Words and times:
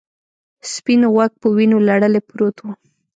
سپین 0.71 1.01
غوږ 1.13 1.31
په 1.41 1.47
وینو 1.55 1.77
لړلی 1.87 2.21
پروت 2.29 2.57
و. 2.61 2.65